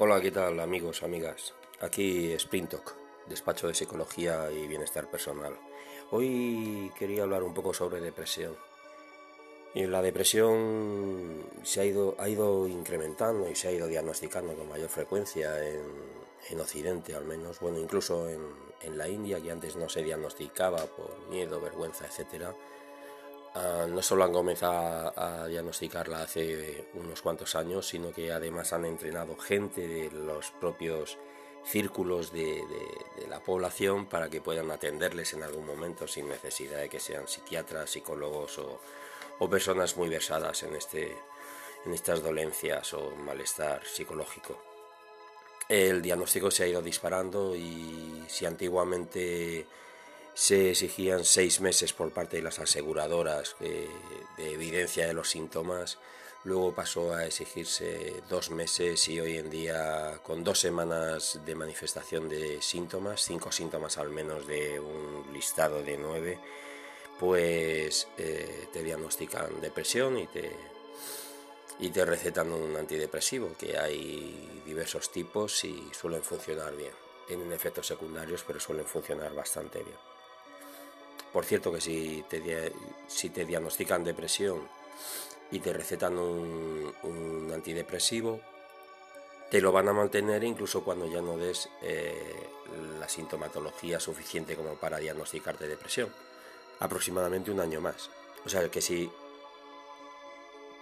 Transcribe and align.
Hola, 0.00 0.20
¿qué 0.20 0.30
tal 0.30 0.60
amigos, 0.60 1.02
amigas? 1.02 1.54
Aquí 1.80 2.32
Sprintok, 2.38 2.94
despacho 3.26 3.66
de 3.66 3.74
psicología 3.74 4.48
y 4.52 4.68
bienestar 4.68 5.10
personal. 5.10 5.58
Hoy 6.12 6.92
quería 6.96 7.24
hablar 7.24 7.42
un 7.42 7.52
poco 7.52 7.74
sobre 7.74 8.00
depresión. 8.00 8.54
La 9.74 10.00
depresión 10.00 11.42
se 11.64 11.80
ha 11.80 11.84
ido, 11.84 12.14
ha 12.20 12.28
ido 12.28 12.68
incrementando 12.68 13.50
y 13.50 13.56
se 13.56 13.66
ha 13.66 13.72
ido 13.72 13.88
diagnosticando 13.88 14.54
con 14.54 14.68
mayor 14.68 14.88
frecuencia 14.88 15.68
en, 15.68 15.82
en 16.48 16.60
Occidente 16.60 17.16
al 17.16 17.24
menos, 17.24 17.58
bueno, 17.58 17.80
incluso 17.80 18.28
en, 18.28 18.40
en, 18.82 18.96
la 18.96 19.08
India, 19.08 19.40
que 19.40 19.50
antes 19.50 19.74
no 19.74 19.88
se 19.88 20.04
diagnosticaba 20.04 20.86
por 20.86 21.26
miedo, 21.28 21.60
vergüenza, 21.60 22.06
etcétera. 22.06 22.54
Uh, 23.54 23.88
no 23.88 24.02
solo 24.02 24.24
han 24.24 24.32
comenzado 24.32 25.12
a, 25.16 25.46
diagnosticarla 25.46 26.22
hace 26.22 26.86
unos 26.94 27.22
cuantos 27.22 27.54
años, 27.54 27.86
sino 27.86 28.12
que 28.12 28.30
además 28.30 28.72
han 28.72 28.84
entrenado 28.84 29.36
gente 29.36 29.88
de 29.88 30.10
los 30.10 30.50
propios 30.52 31.18
círculos 31.64 32.32
de, 32.32 32.62
la 33.28 33.40
población 33.40 34.06
para 34.06 34.28
que 34.30 34.40
puedan 34.40 34.70
atenderles 34.70 35.32
en 35.34 35.42
algún 35.42 35.66
momento 35.66 36.06
sin 36.06 36.28
necesidad 36.28 36.78
de 36.78 36.88
que 36.88 37.00
sean 37.00 37.26
psiquiatras, 37.26 37.90
psicólogos 37.90 38.58
o, 38.58 38.80
o 39.38 39.50
personas 39.50 39.96
muy 39.96 40.08
versadas 40.08 40.62
en, 40.62 40.76
este, 40.76 41.16
en 41.84 41.92
estas 41.92 42.22
dolencias 42.22 42.94
o 42.94 43.10
malestar 43.16 43.84
psicológico. 43.84 44.62
El 45.68 46.00
diagnóstico 46.00 46.50
se 46.50 46.64
ha 46.64 46.66
ido 46.66 46.80
disparando 46.80 47.54
y 47.54 48.24
si 48.28 48.46
antiguamente 48.46 49.66
se 50.38 50.70
exigían 50.70 51.24
seis 51.24 51.60
meses 51.60 51.92
por 51.92 52.12
parte 52.12 52.36
de 52.36 52.44
las 52.44 52.60
aseguradoras 52.60 53.56
de, 53.58 53.90
de, 54.36 54.52
evidencia 54.52 55.04
de 55.04 55.12
los 55.12 55.30
síntomas, 55.30 55.98
luego 56.44 56.72
pasó 56.72 57.12
a 57.12 57.26
exigirse 57.26 58.22
dos 58.28 58.50
meses 58.50 59.08
y 59.08 59.18
hoy 59.18 59.36
en 59.36 59.50
día 59.50 60.20
con 60.22 60.44
dos 60.44 60.60
semanas 60.60 61.40
de 61.44 61.56
manifestación 61.56 62.28
de 62.28 62.62
síntomas, 62.62 63.20
cinco 63.20 63.50
síntomas 63.50 63.98
al 63.98 64.10
menos 64.10 64.46
de 64.46 64.78
un 64.78 65.26
listado 65.32 65.82
de 65.82 65.98
nueve, 65.98 66.38
pues 67.18 68.06
eh, 68.16 68.68
te 68.72 68.84
diagnostican 68.84 69.60
depresión 69.60 70.18
y 70.18 70.28
te, 70.28 70.52
y 71.80 71.90
te 71.90 72.04
recetan 72.04 72.52
un 72.52 72.76
antidepresivo, 72.76 73.56
que 73.58 73.76
hay 73.76 74.62
diversos 74.64 75.10
tipos 75.10 75.64
y 75.64 75.90
suelen 75.90 76.22
funcionar 76.22 76.76
bien. 76.76 76.92
Tienen 77.26 77.52
efectos 77.52 77.88
secundarios, 77.88 78.44
pero 78.46 78.60
suelen 78.60 78.86
funcionar 78.86 79.34
bastante 79.34 79.82
bien. 79.82 80.17
Por 81.32 81.44
cierto 81.44 81.72
que 81.72 81.80
si 81.80 82.24
te, 82.28 82.72
si 83.06 83.30
te 83.30 83.44
diagnostican 83.44 84.04
depresión 84.04 84.66
y 85.50 85.60
te 85.60 85.72
recetan 85.72 86.18
un, 86.18 86.92
un, 87.02 87.52
antidepresivo, 87.52 88.40
te 89.50 89.60
lo 89.60 89.72
van 89.72 89.88
a 89.88 89.92
mantener 89.92 90.44
incluso 90.44 90.82
cuando 90.82 91.06
ya 91.06 91.20
no 91.20 91.36
des 91.36 91.68
eh, 91.82 92.48
la 92.98 93.08
sintomatología 93.08 94.00
suficiente 94.00 94.56
como 94.56 94.74
para 94.74 94.98
diagnosticarte 94.98 95.66
depresión. 95.66 96.12
Aproximadamente 96.80 97.50
un 97.50 97.60
año 97.60 97.80
más. 97.80 98.10
O 98.44 98.48
sea 98.48 98.68
que 98.70 98.80
si 98.80 99.10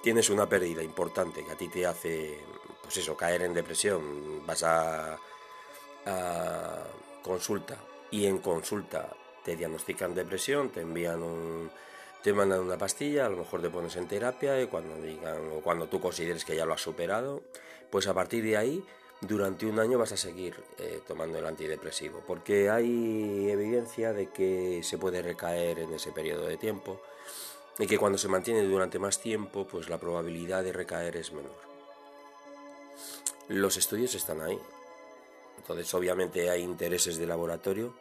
tienes 0.02 0.30
una 0.30 0.48
pérdida 0.48 0.82
importante 0.82 1.44
que 1.44 1.52
a 1.52 1.56
ti 1.56 1.68
te 1.68 1.86
hace, 1.86 2.38
pues 2.82 2.96
eso, 2.98 3.16
caer 3.16 3.42
en 3.42 3.54
depresión, 3.54 4.46
vas 4.46 4.62
a, 4.62 5.18
a 6.06 6.84
consulta 7.22 7.76
y 8.10 8.26
en 8.26 8.38
consulta 8.38 9.12
te 9.46 9.54
diagnostican 9.54 10.12
depresión, 10.12 10.70
te 10.70 10.80
envían 10.80 11.22
un, 11.22 11.70
te 12.20 12.32
mandan 12.32 12.58
una 12.58 12.76
pastilla, 12.76 13.26
a 13.26 13.28
lo 13.28 13.36
mejor 13.36 13.62
te 13.62 13.70
pones 13.70 13.94
en 13.94 14.08
terapia 14.08 14.60
y 14.60 14.66
cuando 14.66 15.00
digan 15.00 15.38
o 15.56 15.60
cuando 15.60 15.86
tú 15.86 16.00
consideres 16.00 16.44
que 16.44 16.56
ya 16.56 16.66
lo 16.66 16.74
has 16.74 16.80
superado, 16.80 17.44
pues 17.88 18.08
a 18.08 18.12
partir 18.12 18.42
de 18.42 18.56
ahí 18.56 18.84
durante 19.20 19.64
un 19.64 19.78
año 19.78 19.98
vas 19.98 20.10
a 20.10 20.16
seguir 20.16 20.56
eh, 20.78 21.00
tomando 21.06 21.38
el 21.38 21.46
antidepresivo, 21.46 22.24
porque 22.26 22.70
hay 22.70 23.48
evidencia 23.48 24.12
de 24.12 24.30
que 24.30 24.80
se 24.82 24.98
puede 24.98 25.22
recaer 25.22 25.78
en 25.78 25.94
ese 25.94 26.10
periodo 26.10 26.46
de 26.46 26.56
tiempo 26.56 27.00
y 27.78 27.86
que 27.86 27.98
cuando 27.98 28.18
se 28.18 28.26
mantiene 28.26 28.62
durante 28.64 28.98
más 28.98 29.20
tiempo, 29.20 29.64
pues 29.64 29.88
la 29.88 29.98
probabilidad 29.98 30.64
de 30.64 30.72
recaer 30.72 31.16
es 31.16 31.30
menor. 31.30 31.54
Los 33.46 33.76
estudios 33.76 34.12
están 34.16 34.40
ahí. 34.40 34.58
Entonces, 35.58 35.94
obviamente 35.94 36.50
hay 36.50 36.62
intereses 36.62 37.16
de 37.16 37.26
laboratorio 37.28 37.94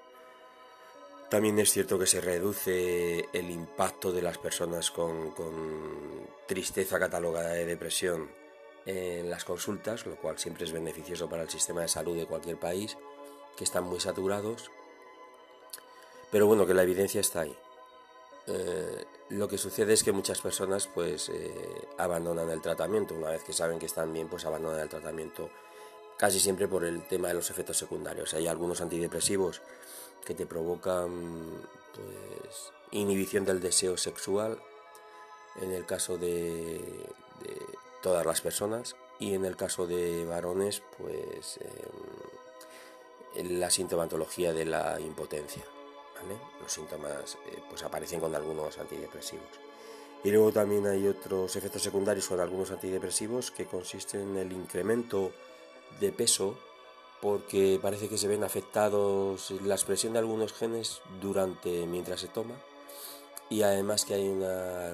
también 1.29 1.57
es 1.59 1.71
cierto 1.71 1.97
que 1.97 2.05
se 2.05 2.21
reduce 2.21 3.27
el 3.33 3.49
impacto 3.49 4.11
de 4.11 4.21
las 4.21 4.37
personas 4.37 4.91
con, 4.91 5.31
con, 5.31 6.25
tristeza 6.47 6.99
catalogada 6.99 7.53
de 7.53 7.65
depresión 7.65 8.29
en 8.85 9.29
las 9.31 9.43
consultas, 9.43 10.05
lo 10.05 10.15
cual 10.15 10.37
siempre 10.37 10.65
es 10.65 10.71
beneficioso 10.71 11.27
para 11.27 11.41
el 11.41 11.49
sistema 11.49 11.81
de 11.81 11.87
salud 11.87 12.15
de 12.15 12.27
cualquier 12.27 12.57
país, 12.57 12.97
que 13.57 13.63
están 13.63 13.85
muy 13.85 13.99
saturados. 13.99 14.69
Pero 16.31 16.45
bueno, 16.45 16.67
que 16.67 16.75
la 16.75 16.83
evidencia 16.83 17.21
está 17.21 17.41
ahí. 17.41 17.57
Eh, 18.47 19.05
lo 19.29 19.47
que 19.47 19.57
sucede 19.57 19.93
es 19.93 20.03
que 20.03 20.11
muchas 20.11 20.39
personas 20.39 20.87
pues 20.87 21.29
eh, 21.29 21.87
abandonan 21.97 22.49
el 22.51 22.61
tratamiento. 22.61 23.15
Una 23.15 23.31
vez 23.31 23.43
que 23.43 23.53
saben 23.53 23.79
que 23.79 23.87
están 23.87 24.13
bien, 24.13 24.27
pues 24.27 24.45
abandonan 24.45 24.81
el 24.81 24.89
tratamiento 24.89 25.49
casi 26.17 26.39
siempre 26.39 26.67
por 26.67 26.85
el 26.85 27.07
tema 27.07 27.29
de 27.29 27.33
los 27.33 27.49
efectos 27.49 27.77
secundarios. 27.77 28.33
Hay 28.33 28.47
algunos 28.47 28.81
antidepresivos 28.81 29.61
que 30.23 30.33
te 30.33 30.45
provocan 30.45 31.67
pues, 31.93 32.71
inhibición 32.91 33.45
del 33.45 33.59
deseo 33.59 33.97
sexual 33.97 34.59
en 35.61 35.71
el 35.71 35.85
caso 35.85 36.17
de, 36.17 36.81
todas 38.01 38.25
las 38.25 38.41
personas 38.41 38.95
y 39.19 39.33
en 39.33 39.45
el 39.45 39.55
caso 39.55 39.87
de 39.87 40.25
varones 40.25 40.83
pues 40.97 41.57
eh, 41.57 43.43
la 43.43 43.71
sintomatología 43.71 44.53
de 44.53 44.65
la 44.65 44.99
impotencia 44.99 45.63
¿vale? 46.21 46.37
los 46.61 46.71
síntomas 46.71 47.35
eh, 47.47 47.63
pues 47.67 47.81
aparecen 47.83 48.19
con 48.19 48.35
algunos 48.35 48.77
antidepresivos 48.77 49.47
y 50.23 50.31
luego 50.31 50.51
también 50.51 50.85
hay 50.87 51.07
otros 51.07 51.55
efectos 51.55 51.81
secundarios 51.81 52.27
con 52.27 52.39
algunos 52.39 52.71
antidepresivos 52.71 53.51
que 53.51 53.65
consisten 53.65 54.21
en 54.21 54.37
el 54.37 54.51
incremento 54.53 55.31
de 55.99 56.11
peso 56.11 56.57
porque 57.21 57.79
parece 57.81 58.07
que 58.09 58.17
se 58.17 58.27
ven 58.27 58.43
afectados 58.43 59.51
la 59.63 59.75
expresión 59.75 60.13
de 60.13 60.19
algunos 60.19 60.53
genes 60.53 61.01
durante 61.21 61.85
mientras 61.85 62.21
se 62.21 62.27
toma 62.27 62.55
y 63.49 63.61
además 63.61 64.05
que 64.05 64.15
hay 64.15 64.27
una 64.27 64.93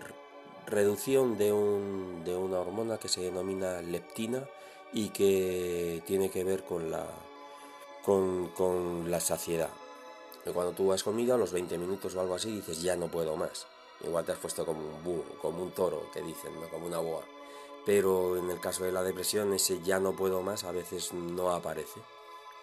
reducción 0.68 1.38
de, 1.38 1.52
un, 1.52 2.24
de 2.24 2.36
una 2.36 2.60
hormona 2.60 2.98
que 2.98 3.10
se 3.10 3.22
denomina 3.22 3.82
leptina 3.82 4.48
y 4.94 5.10
que 5.10 6.04
tiene 6.06 6.30
que 6.30 6.44
ver 6.44 6.64
con 6.64 6.92
la, 6.92 7.06
con, 8.04 8.50
con 8.50 9.10
la 9.10 9.20
saciedad. 9.20 9.70
Cuando 10.54 10.74
tú 10.74 10.92
has 10.92 11.04
comido 11.04 11.36
a 11.36 11.38
los 11.38 11.52
20 11.52 11.78
minutos 11.78 12.16
o 12.16 12.22
algo 12.22 12.36
así 12.36 12.52
dices 12.52 12.82
ya 12.82 12.96
no 12.96 13.08
puedo 13.08 13.36
más. 13.38 13.68
Igual 14.04 14.26
te 14.26 14.32
has 14.32 14.40
puesto 14.40 14.66
como 14.66 14.82
un 14.82 15.04
búho, 15.04 15.24
como 15.42 15.62
un 15.62 15.72
toro 15.72 16.10
que 16.12 16.22
dicen, 16.22 16.60
¿no? 16.60 16.68
como 16.70 16.88
una 16.88 16.98
boa. 16.98 17.24
Pero 17.86 18.38
en 18.38 18.50
el 18.50 18.60
caso 18.60 18.84
de 18.84 18.92
la 18.92 19.04
depresión 19.04 19.54
ese 19.54 19.82
ya 19.82 20.00
no 20.00 20.14
puedo 20.14 20.42
más 20.42 20.64
a 20.64 20.72
veces 20.72 21.14
no 21.14 21.52
aparece 21.52 22.00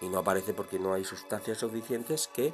y 0.01 0.07
no 0.07 0.19
aparece 0.19 0.53
porque 0.53 0.79
no 0.79 0.93
hay 0.93 1.03
sustancias 1.03 1.57
suficientes 1.57 2.29
que 2.33 2.53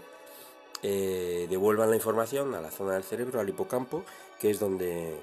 eh, 0.81 1.47
devuelvan 1.49 1.89
la 1.89 1.95
información 1.95 2.53
a 2.55 2.61
la 2.61 2.71
zona 2.71 2.93
del 2.93 3.03
cerebro, 3.03 3.39
al 3.39 3.49
hipocampo, 3.49 4.03
que 4.39 4.49
es 4.49 4.59
donde, 4.59 5.13
eh, 5.13 5.21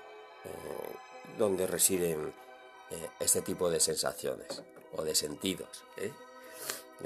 donde 1.38 1.66
residen 1.66 2.32
eh, 2.90 3.08
este 3.20 3.42
tipo 3.42 3.70
de 3.70 3.80
sensaciones 3.80 4.62
o 4.96 5.02
de 5.02 5.14
sentidos. 5.14 5.84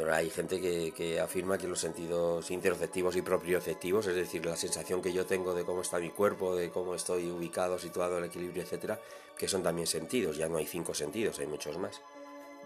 Hay 0.04 0.30
gente 0.30 0.60
que, 0.60 0.92
que, 0.92 1.20
afirma 1.20 1.56
que 1.56 1.66
los 1.66 1.80
sentidos 1.80 2.50
interoceptivos 2.50 3.16
y 3.16 3.22
proprioceptivos, 3.22 4.06
es 4.06 4.14
decir, 4.14 4.44
la 4.44 4.56
sensación 4.56 5.00
que 5.00 5.12
yo 5.12 5.24
tengo 5.24 5.54
de 5.54 5.64
cómo 5.64 5.80
está 5.80 5.98
mi 5.98 6.10
cuerpo, 6.10 6.54
de 6.54 6.70
cómo 6.70 6.94
estoy 6.94 7.30
ubicado, 7.30 7.78
situado, 7.78 8.18
el 8.18 8.24
equilibrio, 8.24 8.62
etcétera, 8.62 9.00
que 9.38 9.48
son 9.48 9.62
también 9.62 9.86
sentidos. 9.86 10.36
Ya 10.36 10.48
no 10.48 10.58
hay 10.58 10.66
cinco 10.66 10.94
sentidos, 10.94 11.38
hay 11.38 11.46
muchos 11.46 11.78
más, 11.78 12.00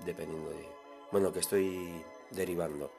dependiendo 0.04 0.50
de. 0.50 0.66
Bueno, 1.12 1.32
que 1.32 1.40
estoy 1.40 2.04
derivando. 2.30 2.90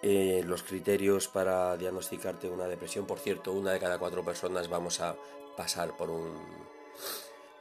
Eh, 0.00 0.42
los 0.44 0.62
criterios 0.62 1.26
para 1.26 1.76
diagnosticarte 1.76 2.48
una 2.48 2.68
depresión, 2.68 3.06
por 3.06 3.18
cierto, 3.18 3.52
una 3.52 3.72
de 3.72 3.80
cada 3.80 3.98
cuatro 3.98 4.24
personas 4.24 4.68
vamos 4.68 5.00
a 5.00 5.16
pasar 5.56 5.96
por 5.96 6.08
un, 6.10 6.36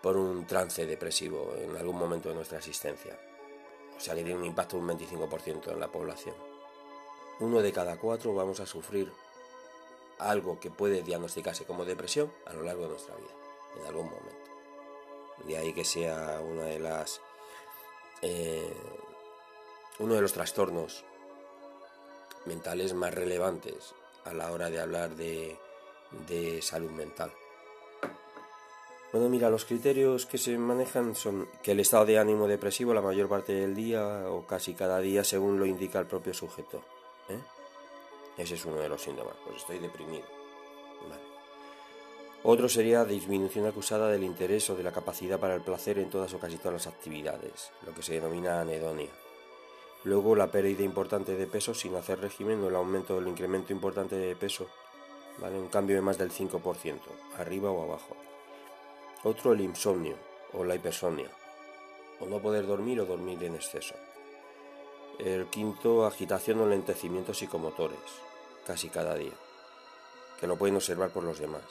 por 0.01 0.17
un 0.17 0.45
trance 0.45 0.85
depresivo 0.85 1.55
en 1.57 1.75
algún 1.75 1.97
momento 1.97 2.29
de 2.29 2.35
nuestra 2.35 2.59
existencia. 2.59 3.17
O 3.97 3.99
sea 3.99 4.13
que 4.13 4.23
tiene 4.23 4.39
un 4.39 4.45
impacto 4.45 4.77
de 4.77 4.83
un 4.83 4.89
25% 4.89 5.71
en 5.71 5.79
la 5.79 5.87
población. 5.87 6.35
Uno 7.39 7.61
de 7.61 7.71
cada 7.71 7.97
cuatro 7.97 8.33
vamos 8.33 8.59
a 8.59 8.65
sufrir 8.65 9.11
algo 10.19 10.59
que 10.59 10.71
puede 10.71 11.03
diagnosticarse 11.03 11.65
como 11.65 11.85
depresión 11.85 12.31
a 12.45 12.53
lo 12.53 12.63
largo 12.63 12.83
de 12.83 12.89
nuestra 12.89 13.15
vida, 13.15 13.33
en 13.79 13.87
algún 13.87 14.05
momento. 14.05 14.51
De 15.45 15.57
ahí 15.57 15.73
que 15.73 15.85
sea 15.85 16.41
eh, 18.21 18.73
uno 19.99 20.13
de 20.13 20.21
los 20.21 20.33
trastornos 20.33 21.03
mentales 22.45 22.93
más 22.93 23.13
relevantes 23.13 23.93
a 24.25 24.33
la 24.33 24.51
hora 24.51 24.69
de 24.69 24.79
hablar 24.79 25.15
de 25.15 25.59
salud 26.61 26.91
mental. 26.91 27.31
Bueno, 29.11 29.29
mira, 29.29 29.49
los 29.49 29.63
criterios 29.63 30.25
que 30.25 30.37
se 30.37 30.57
manejan 30.57 31.15
son 31.15 31.47
que 31.63 31.71
el 31.71 31.79
estado 31.79 32.05
de 32.05 32.19
ánimo 32.19 32.47
depresivo 32.47 32.93
la 32.93 33.01
mayor 33.01 33.29
parte 33.29 33.53
del 33.53 33.73
día 33.73 34.29
o 34.29 34.45
casi 34.45 34.73
cada 34.73 34.99
día 34.99 35.23
según 35.23 35.57
lo 35.57 35.65
indica 35.65 35.99
el 35.99 36.07
propio 36.07 36.33
sujeto. 36.33 36.81
¿eh? 37.29 37.39
Ese 38.37 38.55
es 38.55 38.65
uno 38.65 38.77
de 38.77 38.89
los 38.89 39.01
síntomas, 39.01 39.35
pues 39.45 39.57
estoy 39.57 39.79
deprimido. 39.79 40.25
Otro 42.43 42.69
sería 42.69 43.03
disminución 43.03 43.65
acusada 43.65 44.09
del 44.09 44.23
interés 44.23 44.69
o 44.69 44.75
de 44.75 44.83
la 44.83 44.91
capacidad 44.91 45.39
para 45.39 45.55
el 45.55 45.61
placer 45.61 45.97
en 45.97 46.09
todas 46.09 46.33
o 46.33 46.39
casi 46.39 46.57
todas 46.57 46.73
las 46.73 46.87
actividades, 46.87 47.71
lo 47.85 47.93
que 47.93 48.03
se 48.03 48.13
denomina 48.13 48.61
anedonia. 48.61 49.09
Luego 50.03 50.35
la 50.35 50.51
pérdida 50.51 50.83
importante 50.83 51.35
de 51.35 51.47
peso 51.47 51.73
sin 51.73 51.95
hacer 51.95 52.19
régimen 52.19 52.63
o 52.63 52.69
el 52.69 52.75
aumento 52.75 53.15
o 53.15 53.19
el 53.19 53.27
incremento 53.27 53.73
importante 53.73 54.15
de 54.15 54.35
peso, 54.35 54.67
¿vale? 55.39 55.57
un 55.57 55.67
cambio 55.67 55.95
de 55.95 56.01
más 56.01 56.17
del 56.17 56.31
5%, 56.31 56.99
arriba 57.37 57.71
o 57.71 57.83
abajo. 57.83 58.15
Otro 59.23 59.53
el 59.53 59.61
insomnio 59.61 60.15
o 60.53 60.63
la 60.63 60.75
hipersomnia, 60.75 61.29
o 62.19 62.25
no 62.25 62.39
poder 62.39 62.67
dormir 62.67 63.01
o 63.01 63.05
dormir 63.05 63.43
en 63.43 63.55
exceso. 63.55 63.95
El 65.19 65.47
quinto, 65.47 66.05
agitación 66.05 66.61
o 66.61 66.67
lentecimientos 66.67 67.39
psicomotores, 67.39 67.99
casi 68.65 68.89
cada 68.89 69.15
día, 69.15 69.33
que 70.39 70.47
lo 70.47 70.57
pueden 70.57 70.75
observar 70.75 71.09
por 71.09 71.23
los 71.23 71.39
demás. 71.39 71.63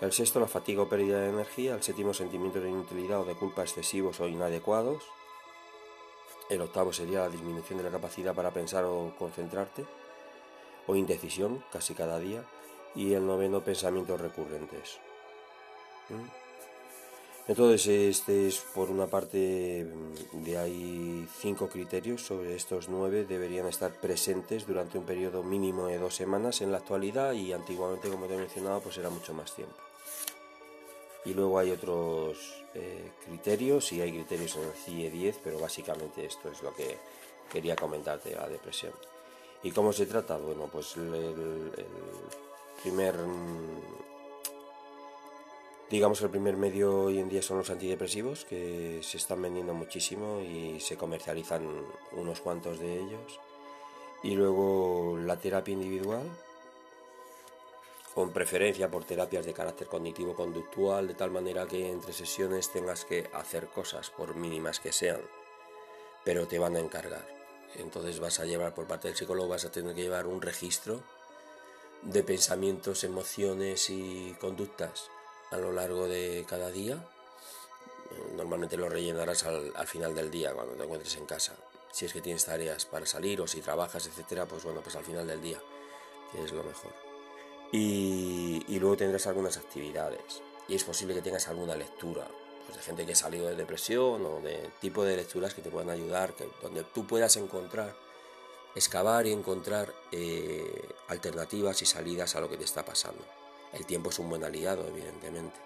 El 0.00 0.12
sexto, 0.12 0.40
la 0.40 0.48
fatiga 0.48 0.82
o 0.82 0.88
pérdida 0.88 1.20
de 1.20 1.28
energía. 1.28 1.74
El 1.74 1.82
séptimo, 1.82 2.12
sentimientos 2.12 2.62
de 2.62 2.70
inutilidad 2.70 3.20
o 3.20 3.24
de 3.24 3.36
culpa 3.36 3.62
excesivos 3.62 4.18
o 4.18 4.26
inadecuados. 4.26 5.04
El 6.50 6.60
octavo 6.60 6.92
sería 6.92 7.20
la 7.20 7.28
disminución 7.28 7.78
de 7.78 7.84
la 7.84 7.90
capacidad 7.90 8.34
para 8.34 8.50
pensar 8.50 8.84
o 8.84 9.14
concentrarte, 9.16 9.86
o 10.88 10.96
indecisión, 10.96 11.64
casi 11.70 11.94
cada 11.94 12.18
día. 12.18 12.44
Y 12.96 13.14
el 13.14 13.26
noveno, 13.26 13.60
pensamientos 13.62 14.20
recurrentes. 14.20 14.98
Entonces, 17.48 17.86
este 17.88 18.46
es 18.46 18.58
por 18.58 18.90
una 18.90 19.06
parte, 19.08 19.84
mm, 19.84 20.44
de 20.44 20.58
ahí 20.58 21.28
cinco 21.40 21.68
criterios, 21.68 22.22
sobre 22.22 22.54
estos 22.54 22.88
nueve 22.88 23.24
deberían 23.24 23.66
estar 23.66 23.92
presentes 24.00 24.66
durante 24.66 24.96
un 24.96 25.04
periodo 25.04 25.42
mínimo 25.42 25.86
de 25.86 25.98
dos 25.98 26.14
semanas 26.14 26.60
en 26.60 26.70
la 26.70 26.78
actualidad 26.78 27.32
y 27.32 27.52
antiguamente, 27.52 28.08
como 28.08 28.26
te 28.26 28.34
he 28.34 28.38
mencionado, 28.38 28.80
pues 28.80 28.96
era 28.98 29.10
mucho 29.10 29.34
más 29.34 29.54
tiempo. 29.54 29.74
Y 31.24 31.34
luego 31.34 31.58
hay 31.58 31.70
otros 31.70 32.64
eh, 32.74 33.10
criterios, 33.26 33.92
y 33.92 34.00
hay 34.00 34.12
criterios 34.12 34.56
en 34.56 34.62
el 34.62 34.72
CIE 34.72 35.10
10, 35.10 35.40
pero 35.42 35.58
básicamente 35.58 36.24
esto 36.24 36.50
es 36.50 36.62
lo 36.62 36.72
que 36.74 36.98
quería 37.50 37.76
comentarte, 37.76 38.34
la 38.34 38.48
depresión. 38.48 38.92
¿Y 39.62 39.70
cómo 39.72 39.92
se 39.92 40.06
trata? 40.06 40.36
Bueno, 40.36 40.68
pues 40.72 40.96
el 40.96 41.70
primer 42.82 43.14
mm, 43.14 44.11
Digamos 45.92 46.20
que 46.20 46.24
el 46.24 46.30
primer 46.30 46.56
medio 46.56 47.02
hoy 47.02 47.18
en 47.18 47.28
día 47.28 47.42
son 47.42 47.58
los 47.58 47.68
antidepresivos, 47.68 48.46
que 48.46 49.00
se 49.02 49.18
están 49.18 49.42
vendiendo 49.42 49.74
muchísimo 49.74 50.40
y 50.40 50.80
se 50.80 50.96
comercializan 50.96 51.68
unos 52.12 52.40
cuantos 52.40 52.78
de 52.78 52.98
ellos. 52.98 53.38
Y 54.22 54.30
luego 54.30 55.18
la 55.18 55.36
terapia 55.36 55.74
individual, 55.74 56.26
con 58.14 58.32
preferencia 58.32 58.90
por 58.90 59.04
terapias 59.04 59.44
de 59.44 59.52
carácter 59.52 59.86
cognitivo-conductual, 59.86 61.08
de 61.08 61.12
tal 61.12 61.30
manera 61.30 61.66
que 61.66 61.90
entre 61.90 62.14
sesiones 62.14 62.72
tengas 62.72 63.04
que 63.04 63.28
hacer 63.34 63.66
cosas, 63.66 64.08
por 64.08 64.34
mínimas 64.34 64.80
que 64.80 64.92
sean, 64.92 65.20
pero 66.24 66.48
te 66.48 66.58
van 66.58 66.76
a 66.76 66.80
encargar. 66.80 67.28
Entonces 67.76 68.18
vas 68.18 68.40
a 68.40 68.46
llevar 68.46 68.72
por 68.72 68.86
parte 68.86 69.08
del 69.08 69.16
psicólogo, 69.18 69.48
vas 69.50 69.66
a 69.66 69.70
tener 69.70 69.94
que 69.94 70.04
llevar 70.04 70.26
un 70.26 70.40
registro 70.40 71.02
de 72.00 72.22
pensamientos, 72.22 73.04
emociones 73.04 73.90
y 73.90 74.34
conductas 74.40 75.10
a 75.52 75.58
lo 75.58 75.70
largo 75.70 76.08
de 76.08 76.44
cada 76.48 76.70
día. 76.70 76.98
Normalmente 78.36 78.76
lo 78.76 78.88
rellenarás 78.88 79.44
al, 79.44 79.86
final 79.86 80.14
del 80.14 80.30
día, 80.30 80.52
cuando 80.52 80.74
te 80.74 80.82
encuentres 80.82 81.16
en 81.16 81.26
casa. 81.26 81.54
Si 81.92 82.06
es 82.06 82.12
que 82.12 82.20
tienes 82.20 82.44
tareas 82.44 82.86
para 82.86 83.06
salir 83.06 83.40
o 83.40 83.46
si 83.46 83.60
trabajas, 83.60 84.06
etcétera, 84.06 84.46
pues 84.46 84.64
bueno, 84.64 84.80
pues 84.80 84.96
al 84.96 85.04
final 85.04 85.26
del 85.26 85.40
día, 85.40 85.60
es 86.42 86.52
lo 86.52 86.64
mejor. 86.64 86.92
Y, 87.70 88.78
luego 88.78 88.96
tendrás 88.96 89.26
algunas 89.26 89.56
actividades. 89.56 90.42
Y 90.68 90.74
es 90.74 90.84
posible 90.84 91.14
que 91.14 91.22
tengas 91.22 91.48
alguna 91.48 91.74
lectura, 91.74 92.26
pues 92.66 92.78
de 92.78 92.82
gente 92.82 93.04
que 93.04 93.12
ha 93.12 93.16
salido 93.16 93.46
de 93.48 93.56
depresión 93.56 94.24
o 94.24 94.40
de 94.40 94.70
tipo 94.80 95.04
de 95.04 95.16
lecturas 95.16 95.54
que 95.54 95.62
te 95.62 95.70
puedan 95.70 95.90
ayudar, 95.90 96.34
que, 96.34 96.48
donde 96.62 96.84
tú 96.84 97.06
puedas 97.06 97.36
encontrar, 97.36 97.94
excavar 98.74 99.26
y 99.26 99.32
encontrar 99.32 99.92
eh, 100.12 100.88
alternativas 101.08 101.82
y 101.82 101.86
salidas 101.86 102.36
a 102.36 102.40
lo 102.40 102.48
que 102.48 102.56
te 102.56 102.64
está 102.64 102.84
pasando. 102.84 103.41
El 103.72 103.86
tiempo 103.86 104.10
es 104.10 104.18
un 104.18 104.28
buen 104.28 104.44
aliado, 104.44 104.86
evidentemente. 104.86 105.58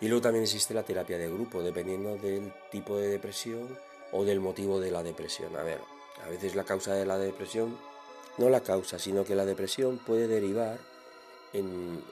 Y 0.00 0.08
luego 0.08 0.22
también 0.22 0.44
existe 0.44 0.72
la 0.72 0.82
terapia 0.82 1.18
de 1.18 1.28
grupo, 1.28 1.62
dependiendo 1.62 2.16
del 2.16 2.52
tipo 2.70 2.96
de 2.96 3.08
depresión 3.08 3.78
o 4.12 4.24
del 4.24 4.40
motivo 4.40 4.80
de 4.80 4.90
la 4.90 5.02
depresión. 5.02 5.54
A 5.56 5.62
ver, 5.62 5.80
a 6.24 6.28
veces 6.28 6.54
la 6.54 6.64
causa 6.64 6.94
de 6.94 7.04
la 7.04 7.18
depresión, 7.18 7.76
no 8.38 8.48
la 8.48 8.62
causa, 8.62 8.98
sino 8.98 9.24
que 9.24 9.34
la 9.34 9.44
depresión 9.44 9.98
puede 9.98 10.26
derivar 10.26 10.78
en, 11.52 12.02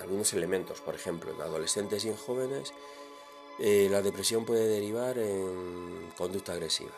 algunos 0.00 0.32
elementos. 0.34 0.80
Por 0.80 0.94
ejemplo, 0.94 1.32
en 1.32 1.40
adolescentes 1.40 2.04
y 2.04 2.08
en 2.08 2.16
jóvenes, 2.16 2.72
eh, 3.58 3.88
la 3.90 4.02
depresión 4.02 4.44
puede 4.44 4.66
derivar 4.66 5.18
en 5.18 6.12
conducta 6.16 6.52
agresiva, 6.52 6.92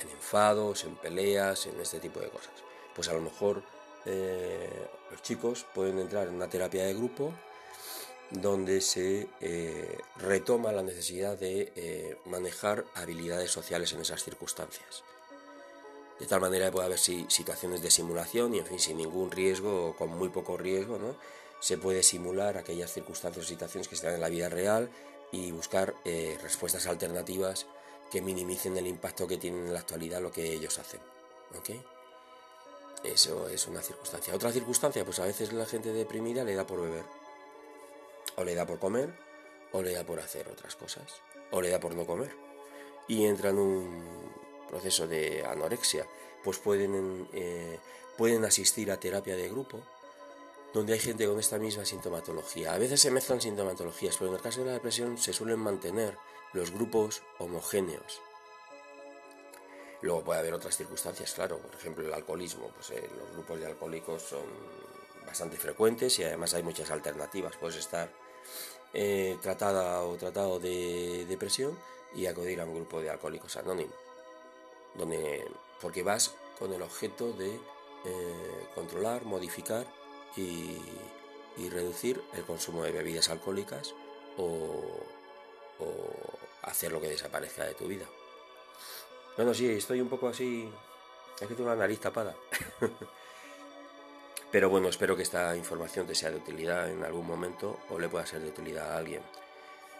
en 0.00 0.10
enfados, 0.10 0.84
en 0.84 0.96
peleas, 0.96 1.66
en 1.66 1.80
este 1.80 1.98
tipo 1.98 2.20
de 2.20 2.28
cosas. 2.28 2.52
Pues 2.94 3.08
a 3.08 3.14
lo 3.14 3.20
mejor 3.20 3.62
eh, 4.04 4.88
los 5.10 5.22
chicos 5.22 5.66
pueden 5.74 5.98
entrar 5.98 6.28
en 6.28 6.34
una 6.34 6.48
terapia 6.48 6.84
de 6.84 6.94
grupo 6.94 7.32
donde 8.30 8.80
se 8.80 9.28
eh, 9.40 9.98
retoma 10.16 10.72
la 10.72 10.82
necesidad 10.82 11.38
de 11.38 11.72
eh, 11.76 12.18
manejar 12.26 12.84
habilidades 12.94 13.50
sociales 13.50 13.92
en 13.92 14.00
esas 14.00 14.22
circunstancias. 14.22 15.02
De 16.18 16.26
tal 16.26 16.40
manera 16.40 16.66
que 16.66 16.72
pueda 16.72 16.86
haber 16.86 16.98
situaciones 16.98 17.80
de 17.80 17.90
simulación 17.90 18.54
y, 18.54 18.58
en 18.58 18.66
fin, 18.66 18.78
sin 18.80 18.96
ningún 18.96 19.30
riesgo 19.30 19.90
o 19.90 19.96
con 19.96 20.10
muy 20.10 20.28
poco 20.30 20.56
riesgo, 20.56 20.98
¿no? 20.98 21.16
se 21.60 21.78
puede 21.78 22.02
simular 22.02 22.58
aquellas 22.58 22.92
circunstancias 22.92 23.44
o 23.44 23.48
situaciones 23.48 23.88
que 23.88 23.94
están 23.94 24.14
en 24.14 24.20
la 24.20 24.28
vida 24.28 24.48
real 24.48 24.90
y 25.30 25.52
buscar 25.52 25.94
respuestas 26.42 26.86
alternativas 26.86 27.66
que 28.10 28.20
minimicen 28.22 28.76
el 28.76 28.86
impacto 28.86 29.26
que 29.26 29.38
tienen 29.38 29.66
en 29.66 29.72
la 29.72 29.80
actualidad 29.80 30.20
lo 30.20 30.32
que 30.32 30.52
ellos 30.52 30.78
hacen. 30.78 31.00
Eso 33.04 33.48
es 33.48 33.66
una 33.66 33.80
circunstancia. 33.80 34.34
Otra 34.34 34.52
circunstancia, 34.52 35.04
pues 35.04 35.18
a 35.20 35.24
veces 35.24 35.52
la 35.52 35.66
gente 35.66 35.92
deprimida 35.92 36.44
le 36.44 36.54
da 36.54 36.66
por 36.66 36.80
beber, 36.80 37.04
o 38.36 38.44
le 38.44 38.54
da 38.54 38.66
por 38.66 38.78
comer, 38.78 39.14
o 39.72 39.82
le 39.82 39.92
da 39.92 40.04
por 40.04 40.20
hacer 40.20 40.48
otras 40.48 40.74
cosas, 40.76 41.22
o 41.50 41.60
le 41.60 41.70
da 41.70 41.78
por 41.78 41.94
no 41.94 42.06
comer. 42.06 42.34
Y 43.06 43.24
entra 43.24 43.50
en 43.50 43.58
un 43.58 44.32
proceso 44.68 45.06
de 45.06 45.44
anorexia. 45.44 46.06
Pues 46.42 46.58
pueden, 46.58 47.28
eh, 47.32 47.78
pueden 48.16 48.44
asistir 48.44 48.90
a 48.90 49.00
terapia 49.00 49.36
de 49.36 49.48
grupo, 49.48 49.80
donde 50.72 50.92
hay 50.92 51.00
gente 51.00 51.26
con 51.26 51.38
esta 51.38 51.58
misma 51.58 51.84
sintomatología. 51.84 52.74
A 52.74 52.78
veces 52.78 53.00
se 53.00 53.10
mezclan 53.10 53.40
sintomatologías, 53.40 54.16
pero 54.16 54.30
en 54.30 54.36
el 54.36 54.42
caso 54.42 54.60
de 54.60 54.66
la 54.66 54.72
depresión 54.72 55.18
se 55.18 55.32
suelen 55.32 55.58
mantener 55.58 56.18
los 56.52 56.70
grupos 56.70 57.22
homogéneos. 57.38 58.20
Luego 60.00 60.22
puede 60.22 60.40
haber 60.40 60.54
otras 60.54 60.76
circunstancias, 60.76 61.32
claro, 61.32 61.58
por 61.58 61.74
ejemplo 61.74 62.06
el 62.06 62.14
alcoholismo, 62.14 62.68
pues 62.68 62.90
eh, 62.90 63.08
los 63.18 63.32
grupos 63.32 63.58
de 63.58 63.66
alcohólicos 63.66 64.22
son 64.22 64.44
bastante 65.26 65.56
frecuentes 65.56 66.18
y 66.20 66.24
además 66.24 66.54
hay 66.54 66.62
muchas 66.62 66.90
alternativas. 66.90 67.56
Puedes 67.56 67.76
estar 67.76 68.08
eh, 68.94 69.36
tratada 69.42 70.02
o 70.02 70.16
tratado 70.16 70.60
de 70.60 71.26
depresión 71.28 71.76
y 72.14 72.26
acudir 72.26 72.60
a 72.60 72.64
un 72.64 72.74
grupo 72.74 73.00
de 73.00 73.10
alcohólicos 73.10 73.56
anónimos, 73.56 73.96
donde, 74.94 75.44
porque 75.80 76.02
vas 76.02 76.34
con 76.58 76.72
el 76.72 76.80
objeto 76.80 77.32
de 77.32 77.56
eh, 78.04 78.68
controlar, 78.74 79.24
modificar 79.24 79.86
y, 80.36 80.78
reducir 81.70 82.22
el 82.34 82.44
consumo 82.44 82.84
de 82.84 82.92
bebidas 82.92 83.28
alcohólicas 83.30 83.92
o 84.36 85.02
hacer 86.62 86.92
lo 86.92 87.00
que 87.00 87.08
desaparezca 87.08 87.64
de 87.64 87.74
tu 87.74 87.88
vida. 87.88 88.06
Bueno, 89.38 89.54
sí, 89.54 89.70
estoy 89.70 90.00
un 90.00 90.08
poco 90.08 90.26
así. 90.26 90.68
Es 91.40 91.46
que 91.46 91.54
tengo 91.54 91.70
la 91.70 91.76
nariz 91.76 92.00
tapada. 92.00 92.34
Pero 94.50 94.68
bueno, 94.68 94.88
espero 94.88 95.14
que 95.14 95.22
esta 95.22 95.54
información 95.54 96.08
te 96.08 96.16
sea 96.16 96.32
de 96.32 96.38
utilidad 96.38 96.90
en 96.90 97.04
algún 97.04 97.24
momento 97.24 97.78
o 97.88 98.00
le 98.00 98.08
pueda 98.08 98.26
ser 98.26 98.40
de 98.40 98.48
utilidad 98.48 98.90
a 98.90 98.96
alguien. 98.96 99.22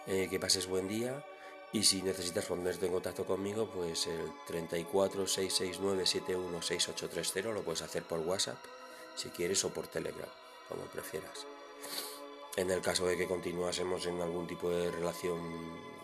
Eh, 0.07 0.27
que 0.29 0.41
pases 0.41 0.67
buen 0.67 0.89
día 0.89 1.25
y 1.71 1.85
si 1.85 2.01
necesitas 2.01 2.47
ponerte 2.47 2.87
en 2.87 2.91
contacto 2.91 3.25
conmigo, 3.25 3.69
pues 3.73 4.07
el 4.07 4.29
34 4.45 5.25
669 5.25 7.53
lo 7.53 7.61
puedes 7.61 7.81
hacer 7.81 8.03
por 8.03 8.19
WhatsApp 8.19 8.57
si 9.15 9.29
quieres 9.29 9.63
o 9.63 9.69
por 9.69 9.87
Telegram, 9.87 10.27
como 10.67 10.81
prefieras. 10.81 11.45
En 12.57 12.69
el 12.71 12.81
caso 12.81 13.05
de 13.05 13.15
que 13.15 13.25
continuásemos 13.25 14.05
en 14.05 14.19
algún 14.19 14.47
tipo 14.47 14.69
de 14.69 14.91
relación 14.91 15.97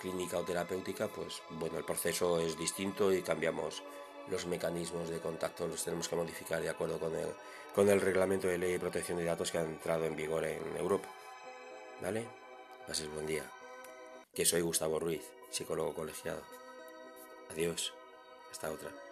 clínica 0.00 0.38
o 0.38 0.44
terapéutica, 0.44 1.08
pues 1.08 1.42
bueno, 1.50 1.78
el 1.78 1.84
proceso 1.84 2.40
es 2.40 2.56
distinto 2.58 3.12
y 3.12 3.22
cambiamos 3.22 3.82
los 4.28 4.46
mecanismos 4.46 5.08
de 5.08 5.20
contacto 5.20 5.68
los 5.68 5.84
tenemos 5.84 6.08
que 6.08 6.16
modificar 6.16 6.60
de 6.60 6.70
acuerdo 6.70 6.98
con 6.98 7.14
el, 7.14 7.28
con 7.74 7.88
el 7.88 8.00
reglamento 8.00 8.48
de 8.48 8.58
ley 8.58 8.72
de 8.72 8.80
protección 8.80 9.18
de 9.18 9.24
datos 9.24 9.50
que 9.50 9.58
ha 9.58 9.62
entrado 9.62 10.04
en 10.04 10.16
vigor 10.16 10.44
en 10.44 10.76
Europa. 10.76 11.08
¿Vale? 12.00 12.26
Pases 12.86 13.12
buen 13.12 13.26
día. 13.26 13.44
Que 14.34 14.44
soy 14.44 14.60
Gustavo 14.60 14.98
Ruiz, 14.98 15.24
psicólogo 15.50 15.94
colegiado. 15.94 16.42
Adiós. 17.50 17.94
Hasta 18.50 18.70
otra. 18.70 19.05